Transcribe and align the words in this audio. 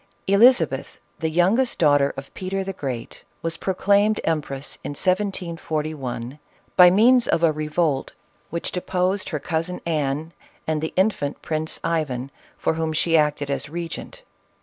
Elizabeth, 0.25 0.99
the 1.19 1.29
youngest 1.29 1.77
daughter 1.77 2.11
of 2.17 2.33
Peter 2.33 2.63
the 2.63 2.73
Great, 2.73 3.23
was 3.43 3.55
proclaimed 3.55 4.19
empress 4.23 4.79
in 4.83 4.93
1741, 4.93 6.39
by 6.75 6.89
means 6.89 7.27
of 7.27 7.43
a 7.43 7.51
revolt 7.51 8.13
which 8.49 8.71
deposed 8.71 9.29
her 9.29 9.37
cousin 9.39 9.79
Anne 9.85 10.33
and 10.65 10.81
the 10.81 10.91
infant 10.95 11.43
Prince 11.43 11.79
Ivan, 11.83 12.31
for 12.57 12.73
whom 12.73 12.93
she 12.93 13.15
acted 13.15 13.51
as 13.51 13.69
regent. 13.69 14.23